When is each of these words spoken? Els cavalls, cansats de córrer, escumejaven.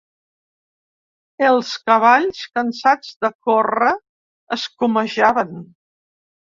Els 1.49 1.75
cavalls, 1.91 2.41
cansats 2.57 3.13
de 3.23 3.33
córrer, 3.51 3.95
escumejaven. 4.61 5.67